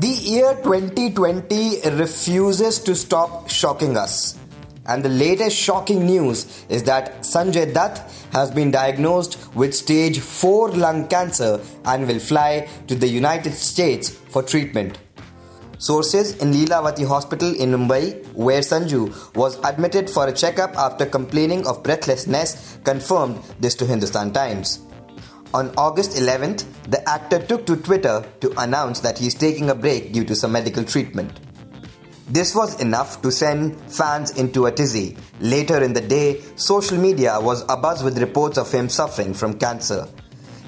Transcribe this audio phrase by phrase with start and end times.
[0.00, 4.38] The year 2020 refuses to stop shocking us.
[4.86, 10.70] And the latest shocking news is that Sanjay Dutt has been diagnosed with stage 4
[10.70, 14.98] lung cancer and will fly to the United States for treatment.
[15.76, 21.66] Sources in Lilavati Hospital in Mumbai, where Sanju was admitted for a checkup after complaining
[21.66, 24.80] of breathlessness, confirmed this to Hindustan Times.
[25.52, 29.74] On August 11th, the actor took to Twitter to announce that he is taking a
[29.74, 31.40] break due to some medical treatment.
[32.28, 35.16] This was enough to send fans into a tizzy.
[35.40, 40.06] Later in the day, social media was abuzz with reports of him suffering from cancer.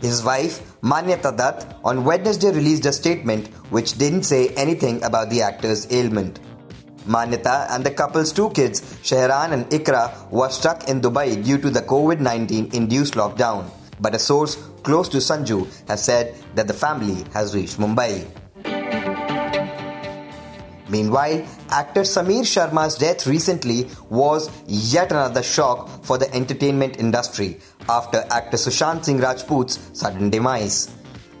[0.00, 5.42] His wife, Manyata Dutt, on Wednesday released a statement which didn't say anything about the
[5.42, 6.40] actor's ailment.
[7.06, 11.68] Manyata and the couple's two kids, Shahraan and Iqra, were stuck in Dubai due to
[11.68, 13.70] the COVID 19 induced lockdown
[14.00, 18.26] but a source close to Sanju has said that the family has reached Mumbai.
[20.90, 28.24] Meanwhile, actor Sameer Sharma's death recently was yet another shock for the entertainment industry after
[28.30, 30.90] actor Sushant Singh Rajput's sudden demise.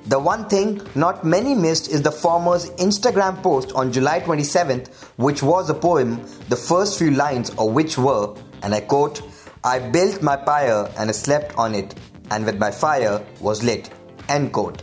[0.06, 5.42] The one thing not many missed is the former's Instagram post on July 27th, which
[5.42, 9.20] was a poem, the first few lines of which were, and I quote,
[9.62, 11.94] I built my pyre and I slept on it
[12.30, 13.90] and with my fire was lit.
[14.28, 14.82] End quote.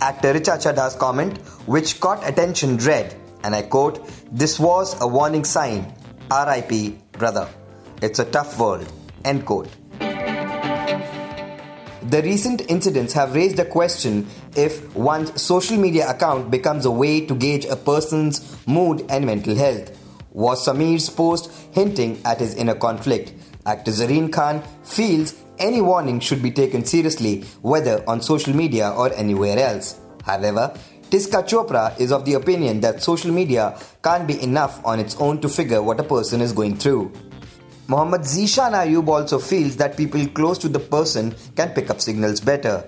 [0.00, 5.44] Actor Richa Chadha's comment, which caught attention, read, and I quote, This was a warning
[5.44, 5.94] sign.
[6.30, 7.48] RIP, brother.
[8.02, 8.90] It's a tough world.
[9.24, 9.68] End quote.
[12.10, 17.24] The recent incidents have raised a question if one's social media account becomes a way
[17.26, 19.98] to gauge a person's mood and mental health.
[20.32, 23.32] Was Sameer's post hinting at his inner conflict?
[23.66, 29.12] Actor Zareen Khan feels any warning should be taken seriously, whether on social media or
[29.14, 30.00] anywhere else.
[30.24, 30.74] However,
[31.10, 35.40] Tisca Chopra is of the opinion that social media can't be enough on its own
[35.40, 37.12] to figure what a person is going through.
[37.86, 42.40] Muhammad Zeeshan Ayyub also feels that people close to the person can pick up signals
[42.40, 42.82] better.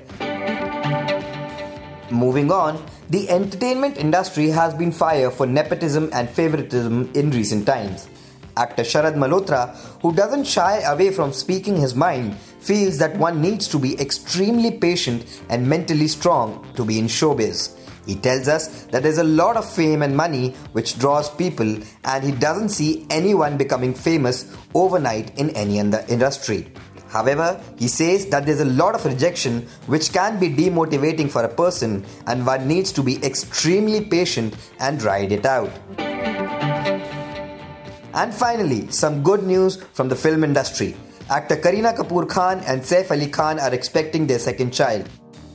[2.10, 8.08] Moving on, the entertainment industry has been fire for nepotism and favoritism in recent times.
[8.56, 12.34] Actor Sharad Malhotra, who doesn't shy away from speaking his mind,
[12.66, 17.78] feels that one needs to be extremely patient and mentally strong to be in showbiz.
[18.06, 22.24] He tells us that there's a lot of fame and money which draws people, and
[22.24, 26.72] he doesn't see anyone becoming famous overnight in any other industry.
[27.08, 31.48] However, he says that there's a lot of rejection which can be demotivating for a
[31.48, 35.70] person, and one needs to be extremely patient and ride it out.
[38.14, 40.96] And finally, some good news from the film industry.
[41.28, 45.08] Actor Kareena Kapoor Khan and Saif Ali Khan are expecting their second child.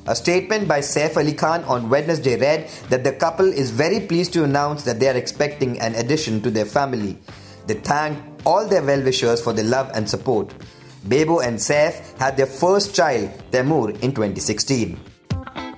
[0.06, 4.34] A statement by Saif Ali Khan on Wednesday read that the couple is very pleased
[4.34, 7.18] to announce that they are expecting an addition to their family.
[7.68, 10.54] They thanked all their well wishers for their love and support.
[11.08, 15.00] Bebo and Saif had their first child, Taimur, in 2016.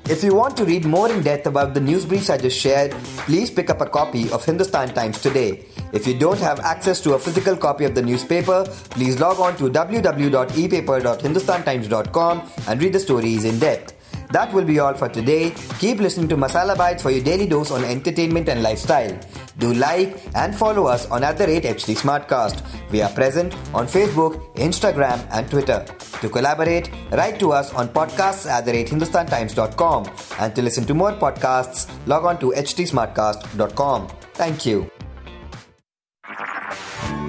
[0.09, 2.93] If you want to read more in depth about the news briefs I just shared,
[3.27, 5.67] please pick up a copy of Hindustan Times today.
[5.93, 9.55] If you don't have access to a physical copy of the newspaper, please log on
[9.57, 13.93] to www.epaper.hindustantimes.com and read the stories in depth.
[14.31, 15.53] That will be all for today.
[15.77, 19.15] Keep listening to Masala Bites for your daily dose on entertainment and lifestyle.
[19.59, 22.63] Do like and follow us on at the rate HT Smartcast.
[22.91, 25.85] We are present on Facebook, Instagram, and Twitter.
[26.21, 30.07] To collaborate, write to us on podcasts at the rate hindustantimes.com.
[30.39, 34.07] And to listen to more podcasts, log on to htsmartcast.com.
[34.33, 34.89] Thank you.